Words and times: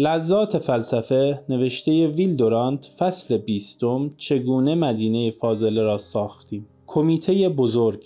لذات 0.00 0.58
فلسفه 0.58 1.42
نوشته 1.48 2.06
ویل 2.06 2.36
دورانت 2.36 2.88
فصل 2.98 3.36
بیستم 3.36 4.14
چگونه 4.16 4.74
مدینه 4.74 5.30
فاضله 5.30 5.82
را 5.82 5.98
ساختیم؟ 5.98 6.66
کمیته 6.86 7.48
بزرگ. 7.48 8.04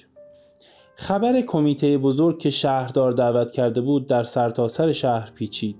خبر 0.95 1.41
کمیته 1.41 1.99
بزرگ 1.99 2.39
که 2.39 2.51
شهردار 2.51 3.13
دعوت 3.13 3.53
کرده 3.53 3.81
بود 3.81 4.07
در 4.07 4.23
سرتاسر 4.23 4.87
سر 4.87 4.93
شهر 4.93 5.33
پیچید. 5.35 5.77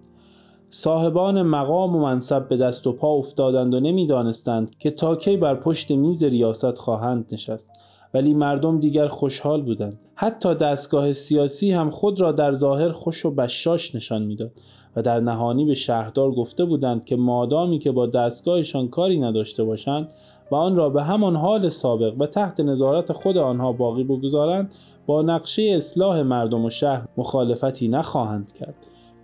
صاحبان 0.71 1.43
مقام 1.43 1.97
و 1.97 2.01
منصب 2.01 2.49
به 2.49 2.57
دست 2.57 2.87
و 2.87 2.93
پا 2.93 3.09
افتادند 3.09 3.75
و 3.75 3.81
نمی‌دانستند 3.81 4.79
که 4.79 4.91
تا 4.91 5.17
کی 5.17 5.37
بر 5.37 5.55
پشت 5.55 5.91
میز 5.91 6.25
ریاست 6.25 6.79
خواهند 6.79 7.29
نشست. 7.33 7.71
ولی 8.15 8.35
مردم 8.35 8.81
دیگر 8.81 9.09
خوشحال 9.09 9.63
بودند. 9.63 9.99
حتی 10.15 10.55
دستگاه 10.55 11.13
سیاسی 11.13 11.73
هم 11.73 11.91
خود 11.91 12.21
را 12.21 12.33
در 12.33 12.53
ظاهر 12.53 12.93
خوش 12.93 13.27
و 13.27 13.31
بشاش 13.31 13.95
نشان 13.95 14.23
می‌داد 14.23 14.53
و 14.97 15.03
در 15.03 15.21
نهانی 15.21 15.65
به 15.65 15.75
شهردار 15.75 16.31
گفته 16.33 16.65
بودند 16.65 17.05
که 17.05 17.17
مادامی 17.17 17.79
که 17.79 17.93
با 17.93 18.07
دستگاهشان 18.07 18.89
کاری 18.89 19.21
نداشته 19.21 19.65
باشند 19.65 20.09
و 20.51 20.55
آن 20.55 20.77
را 20.77 20.91
به 20.91 21.03
همان 21.03 21.37
حال 21.37 21.69
سابق 21.69 22.15
و 22.21 22.27
تحت 22.27 22.61
نظارت 22.61 23.13
خود 23.13 23.39
آنها 23.39 23.73
باقی 23.73 24.05
بگذارند 24.05 24.75
با 25.07 25.23
نقشه 25.23 25.63
اصلاح 25.63 26.23
مردم 26.23 26.65
و 26.65 26.71
شهر 26.71 27.09
مخالفتی 27.17 27.89
نخواهند 27.89 28.53
کرد. 28.53 28.75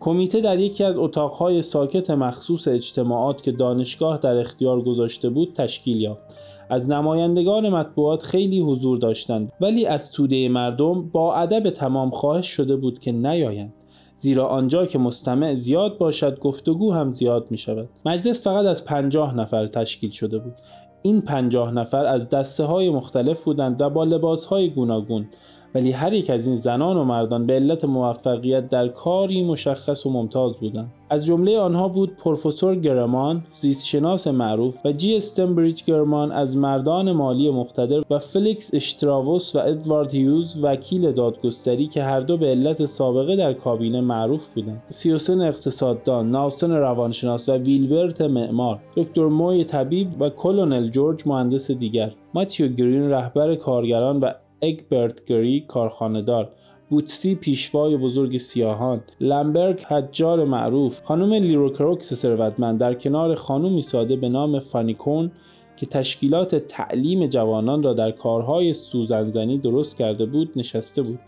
کمیته 0.00 0.40
در 0.40 0.58
یکی 0.58 0.84
از 0.84 0.98
اتاقهای 0.98 1.62
ساکت 1.62 2.10
مخصوص 2.10 2.68
اجتماعات 2.68 3.42
که 3.42 3.52
دانشگاه 3.52 4.18
در 4.18 4.36
اختیار 4.36 4.82
گذاشته 4.82 5.28
بود 5.28 5.52
تشکیل 5.52 6.00
یافت. 6.00 6.24
از 6.70 6.90
نمایندگان 6.90 7.68
مطبوعات 7.68 8.22
خیلی 8.22 8.60
حضور 8.60 8.98
داشتند 8.98 9.52
ولی 9.60 9.86
از 9.86 10.12
توده 10.12 10.48
مردم 10.48 11.02
با 11.08 11.34
ادب 11.34 11.70
تمام 11.70 12.10
خواهش 12.10 12.46
شده 12.46 12.76
بود 12.76 12.98
که 12.98 13.12
نیایند. 13.12 13.74
زیرا 14.16 14.46
آنجا 14.46 14.86
که 14.86 14.98
مستمع 14.98 15.54
زیاد 15.54 15.98
باشد 15.98 16.38
گفتگو 16.38 16.92
هم 16.92 17.12
زیاد 17.12 17.50
می 17.50 17.58
شود 17.58 17.88
مجلس 18.04 18.44
فقط 18.44 18.66
از 18.66 18.84
پنجاه 18.84 19.34
نفر 19.34 19.66
تشکیل 19.66 20.10
شده 20.10 20.38
بود. 20.38 20.54
این 21.02 21.20
پنجاه 21.20 21.72
نفر 21.72 22.06
از 22.06 22.28
دسته 22.28 22.64
های 22.64 22.90
مختلف 22.90 23.44
بودند 23.44 23.80
و 23.80 23.90
با 23.90 24.04
لباس 24.04 24.46
های 24.46 24.70
گوناگون. 24.70 25.28
ولی 25.74 25.92
هر 25.92 26.12
یک 26.12 26.30
از 26.30 26.46
این 26.46 26.56
زنان 26.56 26.96
و 26.96 27.04
مردان 27.04 27.46
به 27.46 27.52
علت 27.52 27.84
موفقیت 27.84 28.68
در 28.68 28.88
کاری 28.88 29.44
مشخص 29.44 30.06
و 30.06 30.10
ممتاز 30.10 30.56
بودند. 30.56 30.92
از 31.10 31.26
جمله 31.26 31.58
آنها 31.58 31.88
بود 31.88 32.16
پروفسور 32.16 32.76
گرمان 32.76 33.44
زیستشناس 33.52 34.26
معروف 34.26 34.86
و 34.86 34.92
جی 34.92 35.16
استنبریج 35.16 35.84
گرمان 35.84 36.32
از 36.32 36.56
مردان 36.56 37.12
مالی 37.12 37.50
مقتدر 37.50 38.02
و 38.10 38.18
فلیکس 38.18 38.74
اشتراوس 38.74 39.56
و 39.56 39.58
ادوارد 39.58 40.14
هیوز 40.14 40.60
وکیل 40.62 41.12
دادگستری 41.12 41.86
که 41.86 42.02
هر 42.02 42.20
دو 42.20 42.36
به 42.36 42.46
علت 42.46 42.84
سابقه 42.84 43.36
در 43.36 43.52
کابینه 43.52 44.00
معروف 44.00 44.54
بودند. 44.54 44.82
سیوسن 44.88 45.40
اقتصاددان 45.40 46.30
ناوسن 46.30 46.70
روانشناس 46.70 47.48
و 47.48 47.52
ویلورت 47.52 48.20
معمار 48.20 48.78
دکتر 48.96 49.26
موی 49.26 49.64
طبیب 49.64 50.22
و 50.22 50.30
کلونل 50.30 50.90
جورج 50.90 51.26
مهندس 51.26 51.70
دیگر. 51.70 52.12
ماتیو 52.34 52.68
گرین 52.68 53.10
رهبر 53.10 53.54
کارگران 53.54 54.20
و 54.20 54.32
اگبرت 54.62 55.24
گری 55.24 55.60
کارخانهدار 55.60 56.50
بوتسی 56.90 57.34
پیشوای 57.34 57.96
بزرگ 57.96 58.38
سیاهان 58.38 59.00
لمبرگ 59.20 59.80
حجار 59.80 60.44
معروف 60.44 61.02
خانم 61.02 61.32
لیروکروکس 61.32 62.14
ثروتمند 62.14 62.80
در 62.80 62.94
کنار 62.94 63.34
خانومی 63.34 63.82
ساده 63.82 64.16
به 64.16 64.28
نام 64.28 64.58
فانیکون 64.58 65.30
که 65.76 65.86
تشکیلات 65.86 66.54
تعلیم 66.54 67.26
جوانان 67.26 67.82
را 67.82 67.94
در 67.94 68.10
کارهای 68.10 68.72
سوزنزنی 68.72 69.58
درست 69.58 69.96
کرده 69.96 70.26
بود 70.26 70.52
نشسته 70.56 71.02
بود. 71.02 71.18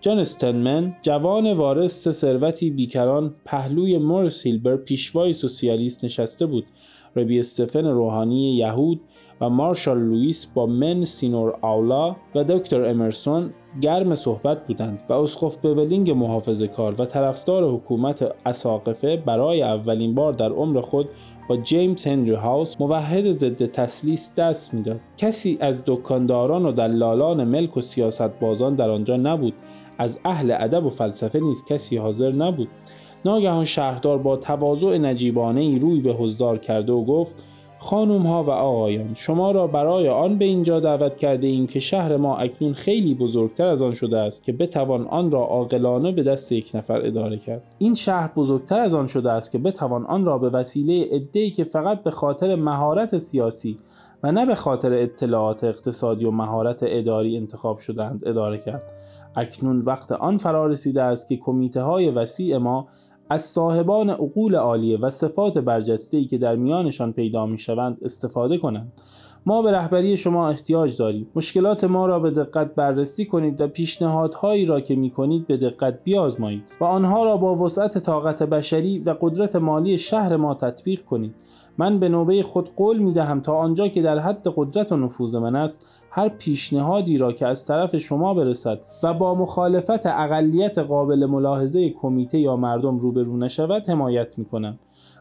جان 0.00 0.18
استنمن 0.18 0.96
جوان 1.02 1.52
وارث 1.52 2.08
ثروتی 2.08 2.70
بیکران 2.70 3.34
پهلوی 3.44 3.98
مورس 3.98 4.46
هیلبر 4.46 4.76
پیشوای 4.76 5.32
سوسیالیست 5.32 6.04
نشسته 6.04 6.46
بود. 6.46 6.64
ربی 7.16 7.40
استفن 7.40 7.86
روحانی 7.86 8.56
یهود 8.56 9.00
مارشال 9.48 9.98
لوئیس 9.98 10.46
با 10.46 10.66
من 10.66 11.04
سینور 11.04 11.54
آولا 11.62 12.16
و 12.34 12.44
دکتر 12.44 12.84
امرسون 12.84 13.50
گرم 13.80 14.14
صحبت 14.14 14.66
بودند 14.66 15.02
و 15.08 15.12
اسقف 15.12 15.56
بولینگ 15.56 16.10
محافظ 16.10 16.62
کار 16.62 16.94
و 16.98 17.04
طرفدار 17.04 17.74
حکومت 17.74 18.34
اساقفه 18.46 19.16
برای 19.16 19.62
اولین 19.62 20.14
بار 20.14 20.32
در 20.32 20.52
عمر 20.52 20.80
خود 20.80 21.08
با 21.48 21.56
جیمز 21.56 22.06
هنری 22.06 22.34
هاوس 22.34 22.80
موحد 22.80 23.32
ضد 23.32 23.64
تثلیث 23.64 24.34
دست 24.34 24.74
می‌داد. 24.74 25.00
کسی 25.16 25.58
از 25.60 25.82
دکانداران 25.86 26.66
و 26.66 26.72
دلالان 26.72 27.44
ملک 27.44 27.76
و 27.76 27.80
سیاست 27.80 28.40
بازان 28.40 28.74
در 28.74 28.90
آنجا 28.90 29.16
نبود. 29.16 29.54
از 29.98 30.20
اهل 30.24 30.56
ادب 30.60 30.86
و 30.86 30.90
فلسفه 30.90 31.40
نیز 31.40 31.64
کسی 31.68 31.96
حاضر 31.96 32.32
نبود. 32.32 32.68
ناگهان 33.24 33.64
شهردار 33.64 34.18
با 34.18 34.36
تواضع 34.36 34.98
نجیبانه 34.98 35.60
ای 35.60 35.78
روی 35.78 36.00
به 36.00 36.12
حضار 36.12 36.58
کرده 36.58 36.92
و 36.92 37.04
گفت 37.04 37.36
خانم 37.84 38.22
ها 38.26 38.42
و 38.42 38.50
آقایان 38.50 39.14
شما 39.14 39.50
را 39.50 39.66
برای 39.66 40.08
آن 40.08 40.38
به 40.38 40.44
اینجا 40.44 40.80
دعوت 40.80 41.16
کرده 41.16 41.46
ایم 41.46 41.66
که 41.66 41.80
شهر 41.80 42.16
ما 42.16 42.36
اکنون 42.36 42.72
خیلی 42.72 43.14
بزرگتر 43.14 43.66
از 43.66 43.82
آن 43.82 43.94
شده 43.94 44.18
است 44.18 44.44
که 44.44 44.52
بتوان 44.52 45.06
آن 45.06 45.30
را 45.30 45.40
عاقلانه 45.40 46.12
به 46.12 46.22
دست 46.22 46.52
یک 46.52 46.70
نفر 46.74 47.06
اداره 47.06 47.36
کرد. 47.36 47.62
این 47.78 47.94
شهر 47.94 48.30
بزرگتر 48.36 48.78
از 48.78 48.94
آن 48.94 49.06
شده 49.06 49.32
است 49.32 49.52
که 49.52 49.58
بتوان 49.58 50.06
آن 50.06 50.24
را 50.24 50.38
به 50.38 50.50
وسیله 50.50 51.08
عده‌ای 51.12 51.50
که 51.50 51.64
فقط 51.64 52.02
به 52.02 52.10
خاطر 52.10 52.54
مهارت 52.54 53.18
سیاسی 53.18 53.76
و 54.22 54.32
نه 54.32 54.46
به 54.46 54.54
خاطر 54.54 54.92
اطلاعات 54.92 55.64
اقتصادی 55.64 56.24
و 56.24 56.30
مهارت 56.30 56.80
اداری 56.82 57.36
انتخاب 57.36 57.78
شدند 57.78 58.22
اداره 58.26 58.58
کرد. 58.58 58.84
اکنون 59.36 59.80
وقت 59.80 60.12
آن 60.12 60.36
فرا 60.36 60.66
رسیده 60.66 61.02
است 61.02 61.28
که 61.28 61.36
کمیته 61.36 61.82
های 61.82 62.10
وسیع 62.10 62.56
ما 62.56 62.88
از 63.30 63.42
صاحبان 63.42 64.10
عقول 64.10 64.54
عالیه 64.54 64.98
و 64.98 65.10
صفات 65.10 65.58
برجسته 65.58 66.24
که 66.24 66.38
در 66.38 66.56
میانشان 66.56 67.12
پیدا 67.12 67.46
می 67.46 67.58
شوند 67.58 67.98
استفاده 68.02 68.58
کنند. 68.58 68.92
ما 69.46 69.62
به 69.62 69.72
رهبری 69.72 70.16
شما 70.16 70.48
احتیاج 70.48 70.96
داریم. 70.96 71.26
مشکلات 71.34 71.84
ما 71.84 72.06
را 72.06 72.18
به 72.18 72.30
دقت 72.30 72.74
بررسی 72.74 73.24
کنید 73.24 73.60
و 73.60 73.66
پیشنهادهایی 73.66 74.66
را 74.66 74.80
که 74.80 74.96
می 74.96 75.10
کنید 75.10 75.46
به 75.46 75.56
دقت 75.56 76.04
بیازمایید 76.04 76.62
و 76.80 76.84
آنها 76.84 77.24
را 77.24 77.36
با 77.36 77.54
وسعت 77.54 77.98
طاقت 77.98 78.42
بشری 78.42 78.98
و 78.98 79.14
قدرت 79.20 79.56
مالی 79.56 79.98
شهر 79.98 80.36
ما 80.36 80.54
تطبیق 80.54 81.04
کنید. 81.04 81.34
من 81.78 81.98
به 81.98 82.08
نوبه 82.08 82.42
خود 82.42 82.70
قول 82.76 82.98
می 82.98 83.12
دهم 83.12 83.40
تا 83.40 83.56
آنجا 83.56 83.88
که 83.88 84.02
در 84.02 84.18
حد 84.18 84.46
قدرت 84.56 84.92
و 84.92 84.96
نفوذ 84.96 85.34
من 85.34 85.56
است 85.56 85.86
هر 86.10 86.28
پیشنهادی 86.28 87.16
را 87.16 87.32
که 87.32 87.46
از 87.46 87.66
طرف 87.66 87.96
شما 87.96 88.34
برسد 88.34 88.80
و 89.02 89.14
با 89.14 89.34
مخالفت 89.34 90.06
اقلیت 90.06 90.78
قابل 90.78 91.26
ملاحظه 91.26 91.90
کمیته 91.90 92.38
یا 92.38 92.56
مردم 92.56 92.98
روبرو 92.98 93.36
نشود 93.36 93.88
حمایت 93.88 94.38
می 94.38 94.44
کنم 94.44 94.78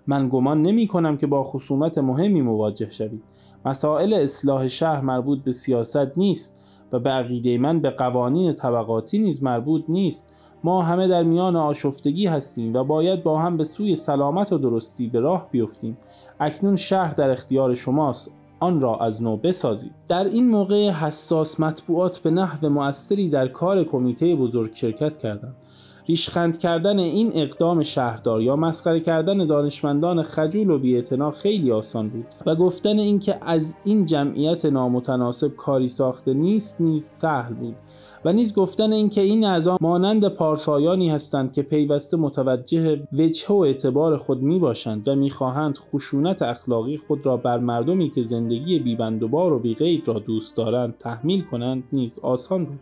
من 0.08 0.30
گمان 0.30 0.62
نمی 0.62 0.88
کنم 0.88 1.18
که 1.18 1.28
با 1.28 1.44
خصومت 1.44 1.98
مهمی 1.98 2.42
مواجه 2.42 2.90
شوید. 2.90 3.24
مسائل 3.66 4.14
اصلاح 4.14 4.68
شهر 4.68 5.02
مربوط 5.02 5.44
به 5.44 5.52
سیاست 5.52 6.18
نیست 6.18 6.62
و 6.94 7.00
به 7.00 7.10
عقیده 7.10 7.58
من 7.58 7.80
به 7.80 7.90
قوانین 7.90 8.54
طبقاتی 8.54 9.20
نیز 9.20 9.44
مربوط 9.44 9.90
نیست. 9.90 10.34
ما 10.64 10.82
همه 10.82 11.08
در 11.08 11.24
میان 11.24 11.56
آشفتگی 11.56 12.26
هستیم 12.26 12.74
و 12.74 12.84
باید 12.84 13.24
با 13.24 13.40
هم 13.40 13.58
به 13.58 13.64
سوی 13.64 13.96
سلامت 13.96 14.54
و 14.54 14.58
درستی 14.58 15.08
به 15.08 15.20
راه 15.20 15.48
بیفتیم. 15.52 15.98
اکنون 16.40 16.76
شهر 16.76 17.14
در 17.14 17.30
اختیار 17.30 17.74
شماست. 17.74 18.32
آن 18.60 18.82
را 18.82 18.98
از 18.98 19.24
نو 19.24 19.38
بسازید. 19.38 19.92
در 20.08 20.26
این 20.26 20.50
موقع 20.50 20.90
حساس 20.90 21.60
مطبوعات 21.60 22.20
به 22.20 22.32
نحو 22.32 22.70
مؤثری 22.70 23.30
در 23.30 23.48
کار 23.48 23.84
کمیته 23.84 24.36
بزرگ 24.36 24.74
شرکت 24.74 25.18
کردند. 25.18 25.56
ریشخند 26.08 26.58
کردن 26.58 27.00
این 27.00 27.32
اقدام 27.36 27.84
شهردار 27.84 28.42
یا 28.42 28.56
مسخره 28.56 29.00
کردن 29.00 29.48
دانشمندان 29.48 30.24
خجول 30.24 30.70
و 30.70 30.80
بیاعتنا 30.80 31.32
خیلی 31.32 31.72
آسان 31.72 32.10
بود 32.10 32.26
و 32.46 32.56
گفتن 32.56 33.00
اینکه 33.00 33.38
از 33.42 33.78
این 33.84 34.06
جمعیت 34.06 34.66
نامتناسب 34.66 35.56
کاری 35.56 35.88
ساخته 35.88 36.34
نیست 36.34 36.82
نیز 36.82 37.04
سهل 37.04 37.54
بود 37.54 37.76
و 38.26 38.32
نیز 38.32 38.54
گفتن 38.54 38.94
اینکه 38.94 39.22
این 39.22 39.46
اعضا 39.46 39.78
مانند 39.82 40.28
پارسایانی 40.28 41.10
هستند 41.10 41.54
که 41.54 41.62
پیوسته 41.62 42.18
متوجه 42.18 43.08
وجه 43.14 43.48
و 43.48 43.54
اعتبار 43.54 44.18
خود 44.18 44.42
می 44.42 44.60
باشند 44.60 45.08
و 45.08 45.16
می‌خواهند 45.16 45.78
خشونت 45.78 46.42
اخلاقی 46.42 46.98
خود 46.98 47.26
را 47.26 47.38
بر 47.38 47.58
مردمی 47.58 48.10
که 48.10 48.22
زندگی 48.22 48.80
بیبندوبار 48.80 49.54
و 49.54 49.60
بیغیر 49.60 50.04
را 50.06 50.14
دوست 50.14 50.58
دارند 50.58 50.98
تحمیل 50.98 51.42
کنند 51.42 51.84
نیز 51.94 52.20
آسان 52.20 52.66
بود. 52.66 52.80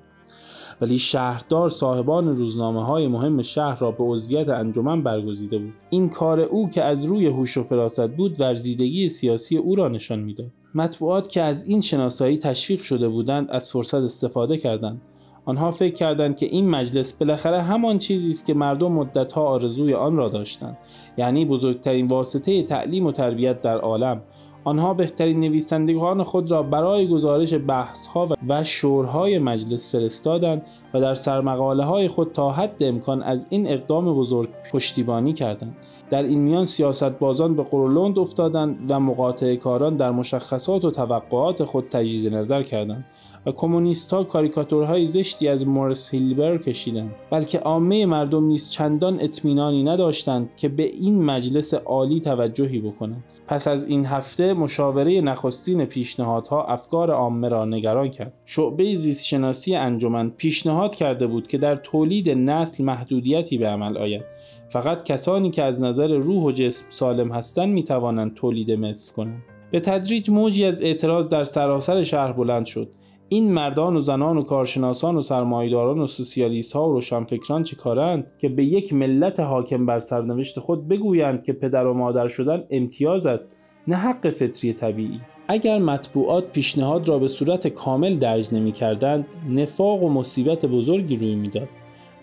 ولی 0.81 0.99
شهردار 0.99 1.69
صاحبان 1.69 2.27
روزنامه 2.27 2.85
های 2.85 3.07
مهم 3.07 3.41
شهر 3.41 3.79
را 3.79 3.91
به 3.91 4.03
عضویت 4.03 4.49
انجمن 4.49 5.03
برگزیده 5.03 5.57
بود. 5.57 5.73
این 5.89 6.09
کار 6.09 6.39
او 6.39 6.69
که 6.69 6.83
از 6.83 7.05
روی 7.05 7.27
هوش 7.27 7.57
و 7.57 7.63
فراست 7.63 8.07
بود 8.07 8.41
ورزیدگی 8.41 9.09
سیاسی 9.09 9.57
او 9.57 9.75
را 9.75 9.87
نشان 9.87 10.19
می‌داد. 10.19 10.51
مطبوعات 10.75 11.29
که 11.29 11.41
از 11.41 11.65
این 11.67 11.81
شناسایی 11.81 12.37
تشویق 12.37 12.81
شده 12.81 13.09
بودند 13.09 13.51
از 13.51 13.71
فرصت 13.71 13.95
استفاده 13.95 14.57
کردند. 14.57 15.01
آنها 15.45 15.71
فکر 15.71 15.93
کردند 15.93 16.37
که 16.37 16.45
این 16.45 16.69
مجلس 16.69 17.13
بالاخره 17.13 17.61
همان 17.61 17.97
چیزی 17.97 18.31
است 18.31 18.45
که 18.45 18.53
مردم 18.53 18.91
مدتها 18.91 19.41
آرزوی 19.41 19.93
آن 19.93 20.17
را 20.17 20.29
داشتند. 20.29 20.77
یعنی 21.17 21.45
بزرگترین 21.45 22.07
واسطه 22.07 22.63
تعلیم 22.63 23.05
و 23.05 23.11
تربیت 23.11 23.61
در 23.61 23.77
عالم. 23.77 24.21
آنها 24.63 24.93
بهترین 24.93 25.39
نویسندگان 25.39 26.23
خود 26.23 26.51
را 26.51 26.63
برای 26.63 27.07
گزارش 27.07 27.53
بحثها 27.53 28.27
و 28.47 28.63
شورهای 28.63 29.39
مجلس 29.39 29.95
فرستادند 29.95 30.65
و 30.93 31.01
در 31.01 31.13
سرمقاله 31.13 31.83
های 31.83 32.07
خود 32.07 32.31
تا 32.31 32.51
حد 32.51 32.83
امکان 32.83 33.23
از 33.23 33.47
این 33.49 33.67
اقدام 33.67 34.13
بزرگ 34.13 34.49
پشتیبانی 34.71 35.33
کردند. 35.33 35.75
در 36.09 36.23
این 36.23 36.39
میان 36.39 36.65
سیاستبازان 36.65 37.55
به 37.55 37.63
قرولند 37.63 38.19
افتادند 38.19 38.91
و 38.91 38.99
مقاطع 38.99 39.55
کاران 39.55 39.97
در 39.97 40.11
مشخصات 40.11 40.85
و 40.85 40.91
توقعات 40.91 41.63
خود 41.63 41.89
تجدید 41.89 42.33
نظر 42.33 42.63
کردند. 42.63 43.05
و 43.45 43.51
کمونیست 43.51 44.13
ها 44.13 44.23
کاریکاتورهای 44.23 45.05
زشتی 45.05 45.47
از 45.47 45.67
مورس 45.67 46.13
هیلبر 46.13 46.57
کشیدند 46.57 47.15
بلکه 47.29 47.59
عامه 47.59 48.05
مردم 48.05 48.45
نیز 48.45 48.69
چندان 48.69 49.19
اطمینانی 49.21 49.83
نداشتند 49.83 50.49
که 50.57 50.69
به 50.69 50.83
این 50.83 51.23
مجلس 51.23 51.73
عالی 51.73 52.19
توجهی 52.19 52.79
بکنند. 52.79 53.23
پس 53.47 53.67
از 53.67 53.87
این 53.87 54.05
هفته 54.05 54.53
مشاوره 54.53 55.21
نخستین 55.21 55.85
پیشنهادها 55.85 56.63
افکار 56.63 57.11
عامه 57.11 57.49
را 57.49 57.65
نگران 57.65 58.09
کرد. 58.09 58.33
شعبه 58.45 58.95
زیستشناسی 58.95 59.75
انجمن 59.75 60.29
پیشنهاد 60.29 60.95
کرده 60.95 61.27
بود 61.27 61.47
که 61.47 61.57
در 61.57 61.75
تولید 61.75 62.29
نسل 62.29 62.83
محدودیتی 62.83 63.57
به 63.57 63.67
عمل 63.67 63.97
آید. 63.97 64.23
فقط 64.69 65.03
کسانی 65.03 65.51
که 65.51 65.63
از 65.63 65.81
نظر 65.81 66.07
روح 66.07 66.43
و 66.43 66.51
جسم 66.51 66.85
سالم 66.89 67.31
هستند 67.31 67.69
می 67.69 67.83
توانند 67.83 68.33
تولید 68.33 68.71
مثل 68.71 69.13
کنند. 69.13 69.43
به 69.71 69.79
تدریج 69.79 70.29
موجی 70.29 70.65
از 70.65 70.81
اعتراض 70.81 71.27
در 71.27 71.43
سراسر 71.43 72.03
شهر 72.03 72.31
بلند 72.31 72.65
شد. 72.65 72.89
این 73.33 73.51
مردان 73.51 73.95
و 73.95 73.99
زنان 73.99 74.37
و 74.37 74.43
کارشناسان 74.43 75.15
و 75.15 75.21
سرمایداران 75.21 75.99
و 75.99 76.07
سوسیالیست 76.07 76.73
ها 76.73 76.89
و 76.89 76.93
روشنفکران 76.93 77.63
چه 77.63 77.75
کارند؟ 77.75 78.27
که 78.37 78.49
به 78.49 78.65
یک 78.65 78.93
ملت 78.93 79.39
حاکم 79.39 79.85
بر 79.85 79.99
سرنوشت 79.99 80.59
خود 80.59 80.87
بگویند 80.87 81.43
که 81.43 81.53
پدر 81.53 81.85
و 81.85 81.93
مادر 81.93 82.27
شدن 82.27 82.63
امتیاز 82.69 83.25
است 83.25 83.57
نه 83.87 83.95
حق 83.95 84.29
فطری 84.29 84.73
طبیعی. 84.73 85.19
اگر 85.47 85.77
مطبوعات 85.77 86.51
پیشنهاد 86.51 87.09
را 87.09 87.19
به 87.19 87.27
صورت 87.27 87.67
کامل 87.67 88.15
درج 88.15 88.53
نمی 88.53 88.71
کردند 88.71 89.25
نفاق 89.49 90.03
و 90.03 90.09
مصیبت 90.09 90.65
بزرگی 90.65 91.15
روی 91.15 91.35
می‌داد. 91.35 91.69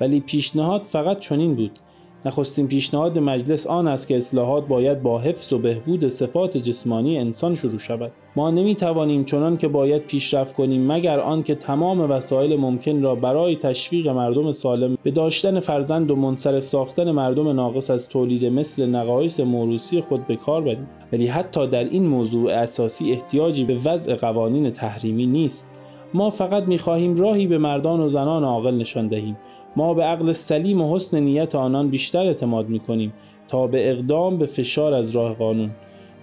ولی 0.00 0.20
پیشنهاد 0.20 0.82
فقط 0.82 1.19
چنین 1.19 1.54
بود 1.54 1.78
نخستین 2.26 2.68
پیشنهاد 2.68 3.18
مجلس 3.18 3.66
آن 3.66 3.88
است 3.88 4.08
که 4.08 4.16
اصلاحات 4.16 4.68
باید 4.68 5.02
با 5.02 5.18
حفظ 5.18 5.52
و 5.52 5.58
بهبود 5.58 6.08
صفات 6.08 6.56
جسمانی 6.56 7.18
انسان 7.18 7.54
شروع 7.54 7.78
شود. 7.78 8.12
ما 8.36 8.50
نمی 8.50 8.74
توانیم 8.74 9.24
چنان 9.24 9.56
که 9.56 9.68
باید 9.68 10.06
پیشرفت 10.06 10.54
کنیم 10.54 10.92
مگر 10.92 11.20
آنکه 11.20 11.54
تمام 11.54 12.00
وسایل 12.10 12.60
ممکن 12.60 13.02
را 13.02 13.14
برای 13.14 13.56
تشویق 13.56 14.08
مردم 14.08 14.52
سالم 14.52 14.98
به 15.02 15.10
داشتن 15.10 15.60
فرزند 15.60 16.10
و 16.10 16.16
منصرف 16.16 16.62
ساختن 16.62 17.10
مردم 17.10 17.48
ناقص 17.48 17.90
از 17.90 18.08
تولید 18.08 18.44
مثل 18.44 18.86
نقایص 18.86 19.40
موروسی 19.40 20.00
خود 20.00 20.26
به 20.26 20.36
کار 20.36 20.60
بریم. 20.60 20.88
ولی 21.12 21.26
حتی 21.26 21.66
در 21.66 21.84
این 21.84 22.06
موضوع 22.06 22.52
اساسی 22.52 23.12
احتیاجی 23.12 23.64
به 23.64 23.74
وضع 23.84 24.14
قوانین 24.14 24.70
تحریمی 24.70 25.26
نیست. 25.26 25.70
ما 26.14 26.30
فقط 26.30 26.68
می 26.68 26.78
خواهیم 26.78 27.16
راهی 27.16 27.46
به 27.46 27.58
مردان 27.58 28.00
و 28.00 28.08
زنان 28.08 28.44
عاقل 28.44 28.74
نشان 28.74 29.08
دهیم. 29.08 29.36
ما 29.78 29.94
به 29.94 30.02
عقل 30.02 30.32
سلیم 30.32 30.80
و 30.80 30.96
حسن 30.96 31.20
نیت 31.20 31.54
آنان 31.54 31.88
بیشتر 31.88 32.19
اعتماد 32.19 32.69
می 32.69 32.78
کنیم 32.78 33.12
تا 33.48 33.66
به 33.66 33.90
اقدام 33.90 34.38
به 34.38 34.46
فشار 34.46 34.94
از 34.94 35.10
راه 35.10 35.34
قانون 35.34 35.70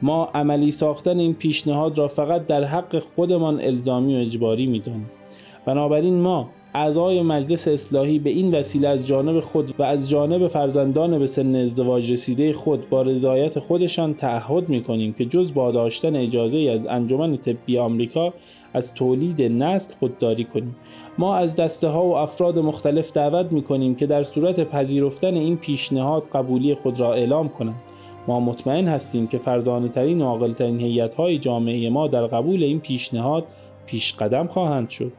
ما 0.01 0.25
عملی 0.25 0.71
ساختن 0.71 1.19
این 1.19 1.33
پیشنهاد 1.33 1.97
را 1.97 2.07
فقط 2.07 2.45
در 2.45 2.63
حق 2.63 2.99
خودمان 2.99 3.61
الزامی 3.61 4.15
و 4.15 4.19
اجباری 4.19 4.67
می 4.67 4.79
دانیم. 4.79 5.11
بنابراین 5.65 6.21
ما 6.21 6.49
اعضای 6.75 7.21
مجلس 7.21 7.67
اصلاحی 7.67 8.19
به 8.19 8.29
این 8.29 8.55
وسیله 8.55 8.87
از 8.87 9.07
جانب 9.07 9.39
خود 9.39 9.71
و 9.79 9.83
از 9.83 10.09
جانب 10.09 10.47
فرزندان 10.47 11.19
به 11.19 11.27
سن 11.27 11.55
ازدواج 11.55 12.11
رسیده 12.11 12.53
خود 12.53 12.89
با 12.89 13.01
رضایت 13.01 13.59
خودشان 13.59 14.13
تعهد 14.13 14.69
می 14.69 14.83
کنیم 14.83 15.13
که 15.13 15.25
جز 15.25 15.53
با 15.53 15.71
داشتن 15.71 16.15
اجازه 16.15 16.59
از 16.59 16.87
انجمن 16.87 17.37
طبی 17.37 17.77
آمریکا 17.77 18.33
از 18.73 18.93
تولید 18.93 19.41
نسل 19.41 19.93
خودداری 19.99 20.43
کنیم. 20.43 20.75
ما 21.17 21.35
از 21.35 21.55
دسته 21.55 21.87
ها 21.87 22.05
و 22.05 22.15
افراد 22.15 22.59
مختلف 22.59 23.13
دعوت 23.13 23.51
می 23.51 23.61
کنیم 23.61 23.95
که 23.95 24.05
در 24.05 24.23
صورت 24.23 24.59
پذیرفتن 24.59 25.33
این 25.33 25.57
پیشنهاد 25.57 26.23
قبولی 26.33 26.73
خود 26.73 26.99
را 26.99 27.13
اعلام 27.13 27.49
کنند. 27.49 27.81
ما 28.27 28.39
مطمئن 28.39 28.87
هستیم 28.87 29.27
که 29.27 29.37
فرزانه 29.37 29.87
ترین 29.87 30.21
و 30.21 30.25
عاقل 30.25 30.53
ترین 30.53 30.79
هیئت 30.79 31.15
های 31.15 31.37
جامعه 31.37 31.89
ما 31.89 32.07
در 32.07 32.27
قبول 32.27 32.63
این 32.63 32.79
پیشنهاد 32.79 33.45
پیش 33.85 34.13
قدم 34.13 34.47
خواهند 34.47 34.89
شد. 34.89 35.11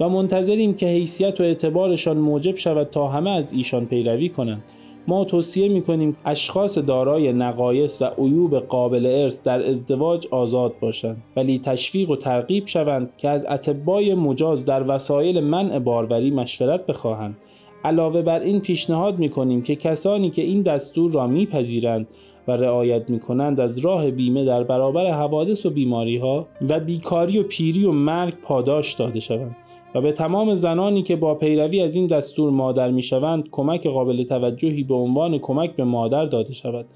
و 0.00 0.08
منتظریم 0.08 0.74
که 0.74 0.86
حیثیت 0.86 1.40
و 1.40 1.44
اعتبارشان 1.44 2.18
موجب 2.18 2.56
شود 2.56 2.90
تا 2.90 3.08
همه 3.08 3.30
از 3.30 3.52
ایشان 3.52 3.86
پیروی 3.86 4.28
کنند. 4.28 4.64
ما 5.08 5.24
توصیه 5.24 5.68
می 5.68 5.82
کنیم 5.82 6.16
اشخاص 6.24 6.78
دارای 6.78 7.32
نقایص 7.32 8.02
و 8.02 8.04
عیوب 8.04 8.58
قابل 8.58 9.06
ارث 9.06 9.42
در 9.42 9.70
ازدواج 9.70 10.26
آزاد 10.30 10.74
باشند. 10.80 11.22
ولی 11.36 11.58
تشویق 11.58 12.10
و 12.10 12.16
ترغیب 12.16 12.66
شوند 12.66 13.10
که 13.16 13.28
از 13.28 13.46
اتبای 13.48 14.14
مجاز 14.14 14.64
در 14.64 14.84
وسایل 14.88 15.40
منع 15.40 15.78
باروری 15.78 16.30
مشورت 16.30 16.86
بخواهند. 16.86 17.36
علاوه 17.84 18.22
بر 18.22 18.40
این 18.40 18.60
پیشنهاد 18.60 19.18
می 19.18 19.28
کنیم 19.28 19.62
که 19.62 19.76
کسانی 19.76 20.30
که 20.30 20.42
این 20.42 20.62
دستور 20.62 21.12
را 21.12 21.26
میپذیرند 21.26 22.06
و 22.48 22.52
رعایت 22.52 23.10
می 23.10 23.20
کنند 23.20 23.60
از 23.60 23.78
راه 23.78 24.10
بیمه 24.10 24.44
در 24.44 24.62
برابر 24.62 25.12
حوادث 25.12 25.66
و 25.66 25.70
بیماری 25.70 26.16
ها 26.16 26.46
و 26.68 26.80
بیکاری 26.80 27.38
و 27.38 27.42
پیری 27.42 27.84
و 27.84 27.92
مرگ 27.92 28.34
پاداش 28.42 28.92
داده 28.94 29.20
شوند. 29.20 29.56
و 29.94 30.00
به 30.00 30.12
تمام 30.12 30.54
زنانی 30.54 31.02
که 31.02 31.16
با 31.16 31.34
پیروی 31.34 31.80
از 31.80 31.96
این 31.96 32.06
دستور 32.06 32.50
مادر 32.50 32.90
می 32.90 33.02
شوند 33.02 33.48
کمک 33.50 33.86
قابل 33.86 34.24
توجهی 34.24 34.82
به 34.82 34.94
عنوان 34.94 35.38
کمک 35.38 35.76
به 35.76 35.84
مادر 35.84 36.24
داده 36.24 36.52
شود. 36.52 36.86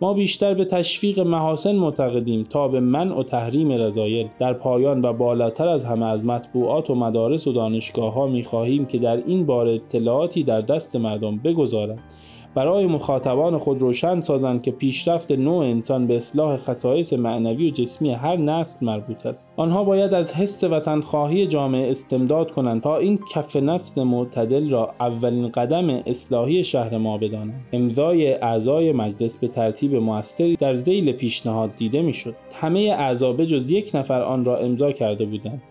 ما 0.00 0.14
بیشتر 0.14 0.54
به 0.54 0.64
تشویق 0.64 1.20
محاسن 1.20 1.76
معتقدیم 1.76 2.42
تا 2.42 2.68
به 2.68 2.80
منع 2.80 3.18
و 3.18 3.22
تحریم 3.22 3.72
رضایل. 3.72 4.28
در 4.38 4.52
پایان 4.52 5.04
و 5.04 5.12
بالاتر 5.12 5.68
از 5.68 5.84
همه 5.84 6.06
از 6.06 6.24
مطبوعات 6.24 6.90
و 6.90 6.94
مدارس 6.94 7.46
و 7.46 7.52
دانشگاه 7.52 8.12
ها 8.12 8.26
می 8.26 8.42
خواهیم 8.42 8.86
که 8.86 8.98
در 8.98 9.22
این 9.26 9.46
بار 9.46 9.66
اطلاعاتی 9.66 10.42
در 10.42 10.60
دست 10.60 10.96
مردم 10.96 11.36
بگذارند. 11.36 12.00
برای 12.54 12.86
مخاطبان 12.86 13.58
خود 13.58 13.80
روشن 13.80 14.20
سازند 14.20 14.62
که 14.62 14.70
پیشرفت 14.70 15.32
نوع 15.32 15.64
انسان 15.64 16.06
به 16.06 16.16
اصلاح 16.16 16.56
خصایص 16.56 17.12
معنوی 17.12 17.68
و 17.68 17.70
جسمی 17.70 18.12
هر 18.12 18.36
نسل 18.36 18.86
مربوط 18.86 19.26
است. 19.26 19.52
آنها 19.56 19.84
باید 19.84 20.14
از 20.14 20.34
حس 20.34 20.64
وطنخواهی 20.64 21.46
جامعه 21.46 21.90
استمداد 21.90 22.50
کنند 22.50 22.82
تا 22.82 22.96
این 22.96 23.18
کف 23.34 23.56
نفس 23.56 23.98
معتدل 23.98 24.70
را 24.70 24.94
اولین 25.00 25.48
قدم 25.48 25.90
اصلاحی 25.90 26.64
شهر 26.64 26.98
ما 26.98 27.18
بدانند. 27.18 27.64
امضای 27.72 28.32
اعضای 28.32 28.92
مجلس 28.92 29.38
به 29.38 29.48
ترتیب 29.48 29.94
موثری 29.94 30.56
در 30.56 30.74
زیل 30.74 31.12
پیشنهاد 31.12 31.76
دیده 31.76 32.02
می‌شد. 32.02 32.34
همه 32.54 32.80
اعضا 32.98 33.32
جز 33.32 33.70
یک 33.70 33.90
نفر 33.94 34.22
آن 34.22 34.44
را 34.44 34.56
امضا 34.56 34.92
کرده 34.92 35.24
بودند. 35.24 35.62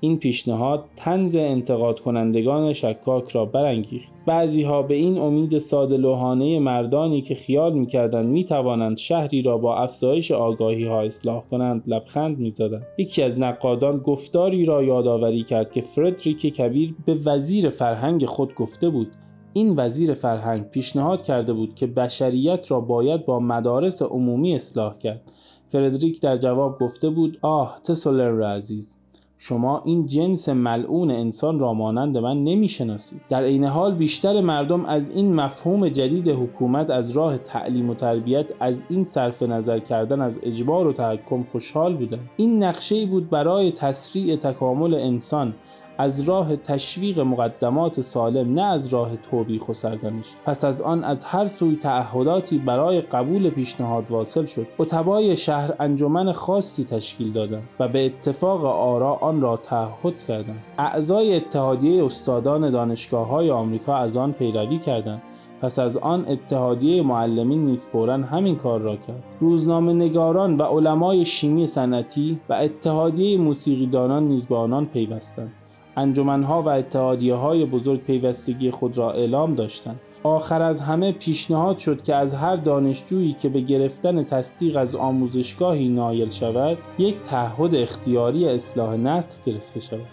این 0.00 0.18
پیشنهاد 0.18 0.84
تنز 0.96 1.36
انتقاد 1.36 2.00
کنندگان 2.00 2.72
شکاک 2.72 3.30
را 3.30 3.44
برانگیخت. 3.44 4.08
بعضی 4.26 4.62
ها 4.62 4.82
به 4.82 4.94
این 4.94 5.18
امید 5.18 5.58
ساده 5.58 5.96
لوحانه 5.96 6.58
مردانی 6.58 7.22
که 7.22 7.34
خیال 7.34 7.72
می‌کردند 7.72 8.26
می‌توانند 8.28 8.96
شهری 8.96 9.42
را 9.42 9.58
با 9.58 9.76
افزایش 9.76 10.32
آگاهی 10.32 10.84
ها 10.84 11.02
اصلاح 11.02 11.42
کنند 11.50 11.82
لبخند 11.86 12.38
می‌زدند. 12.38 12.86
یکی 12.98 13.22
از 13.22 13.40
نقادان 13.40 13.98
گفتاری 13.98 14.64
را 14.64 14.82
یادآوری 14.82 15.44
کرد 15.44 15.72
که 15.72 15.80
فردریک 15.80 16.54
کبیر 16.54 16.94
به 17.06 17.14
وزیر 17.26 17.68
فرهنگ 17.68 18.26
خود 18.26 18.54
گفته 18.54 18.90
بود. 18.90 19.08
این 19.52 19.74
وزیر 19.76 20.14
فرهنگ 20.14 20.70
پیشنهاد 20.70 21.22
کرده 21.22 21.52
بود 21.52 21.74
که 21.74 21.86
بشریت 21.86 22.70
را 22.70 22.80
باید 22.80 23.26
با 23.26 23.40
مدارس 23.40 24.02
عمومی 24.02 24.54
اصلاح 24.54 24.98
کرد. 24.98 25.32
فردریک 25.68 26.22
در 26.22 26.36
جواب 26.36 26.78
گفته 26.78 27.10
بود 27.10 27.38
آه 27.42 27.80
تسولر 27.84 28.42
عزیز. 28.42 28.99
شما 29.42 29.82
این 29.84 30.06
جنس 30.06 30.48
ملعون 30.48 31.10
انسان 31.10 31.58
را 31.58 31.72
مانند 31.72 32.18
من 32.18 32.44
نمی‌شناسید. 32.44 33.20
در 33.28 33.42
عین 33.42 33.64
حال 33.64 33.94
بیشتر 33.94 34.40
مردم 34.40 34.84
از 34.84 35.10
این 35.10 35.34
مفهوم 35.34 35.88
جدید 35.88 36.28
حکومت 36.28 36.90
از 36.90 37.10
راه 37.10 37.38
تعلیم 37.38 37.90
و 37.90 37.94
تربیت 37.94 38.50
از 38.60 38.84
این 38.88 39.04
صرف 39.04 39.42
نظر 39.42 39.78
کردن 39.78 40.20
از 40.20 40.40
اجبار 40.42 40.86
و 40.86 40.92
تحکم 40.92 41.42
خوشحال 41.42 41.96
بودند. 41.96 42.30
این 42.36 42.62
نقشه 42.62 43.06
بود 43.06 43.30
برای 43.30 43.72
تسریع 43.72 44.36
تکامل 44.36 44.94
انسان 44.94 45.54
از 46.00 46.20
راه 46.20 46.56
تشویق 46.56 47.20
مقدمات 47.20 48.00
سالم 48.00 48.54
نه 48.54 48.62
از 48.62 48.88
راه 48.88 49.16
توبیخ 49.16 49.68
و 49.68 49.74
سرزنش. 49.74 50.26
پس 50.44 50.64
از 50.64 50.82
آن 50.82 51.04
از 51.04 51.24
هر 51.24 51.46
سوی 51.46 51.76
تعهداتی 51.76 52.58
برای 52.58 53.00
قبول 53.00 53.50
پیشنهاد 53.50 54.10
واصل 54.10 54.46
شد. 54.46 54.66
اتبای 54.78 55.36
شهر 55.36 55.74
انجمن 55.80 56.32
خاصی 56.32 56.84
تشکیل 56.84 57.32
دادند 57.32 57.68
و 57.80 57.88
به 57.88 58.06
اتفاق 58.06 58.64
آرا 58.64 59.12
آن 59.12 59.40
را 59.40 59.56
تعهد 59.56 60.22
کردند. 60.22 60.62
اعضای 60.78 61.36
اتحادیه 61.36 62.04
استادان 62.04 62.70
دانشگاه 62.70 63.28
های 63.28 63.50
آمریکا 63.50 63.96
از 63.96 64.16
آن 64.16 64.32
پیروی 64.32 64.78
کردند. 64.78 65.22
پس 65.62 65.78
از 65.78 65.96
آن 65.96 66.28
اتحادیه 66.28 67.02
معلمین 67.02 67.64
نیز 67.64 67.86
فورا 67.86 68.16
همین 68.16 68.56
کار 68.56 68.80
را 68.80 68.96
کرد. 68.96 69.22
روزنامه 69.40 69.92
نگاران 69.92 70.56
و 70.56 70.62
علمای 70.62 71.24
شیمی 71.24 71.66
صنعتی 71.66 72.40
و 72.48 72.52
اتحادیه 72.52 73.38
موسیقیدانان 73.38 74.28
نیز 74.28 74.46
به 74.46 74.56
آنان 74.56 74.86
پیوستند. 74.86 75.52
انجمنها 75.96 76.62
و 76.62 76.68
اتحادیه 76.68 77.34
های 77.34 77.64
بزرگ 77.64 78.00
پیوستگی 78.00 78.70
خود 78.70 78.98
را 78.98 79.12
اعلام 79.12 79.54
داشتند. 79.54 80.00
آخر 80.22 80.62
از 80.62 80.80
همه 80.80 81.12
پیشنهاد 81.12 81.78
شد 81.78 82.02
که 82.02 82.14
از 82.14 82.34
هر 82.34 82.56
دانشجویی 82.56 83.32
که 83.32 83.48
به 83.48 83.60
گرفتن 83.60 84.24
تصدیق 84.24 84.76
از 84.76 84.94
آموزشگاهی 84.94 85.88
نایل 85.88 86.30
شود 86.30 86.78
یک 86.98 87.22
تعهد 87.22 87.74
اختیاری 87.74 88.48
اصلاح 88.48 88.96
نسل 88.96 89.52
گرفته 89.52 89.80
شود. 89.80 90.06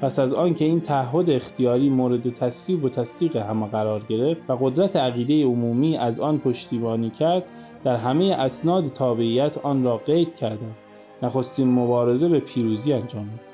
پس 0.00 0.18
از 0.18 0.32
آنکه 0.32 0.64
این 0.64 0.80
تعهد 0.80 1.30
اختیاری 1.30 1.88
مورد 1.88 2.32
تصویب 2.34 2.84
و 2.84 2.88
تصدیق 2.88 3.36
همه 3.36 3.66
قرار 3.66 4.02
گرفت 4.08 4.40
و 4.48 4.56
قدرت 4.60 4.96
عقیده 4.96 5.44
عمومی 5.44 5.96
از 5.96 6.20
آن 6.20 6.38
پشتیبانی 6.38 7.10
کرد 7.10 7.44
در 7.84 7.96
همه 7.96 8.32
اسناد 8.32 8.92
تابعیت 8.92 9.58
آن 9.58 9.84
را 9.84 9.96
قید 9.96 10.34
کردند. 10.34 10.76
نخستین 11.22 11.68
مبارزه 11.68 12.28
به 12.28 12.40
پیروزی 12.40 12.92
انجامید 12.92 13.53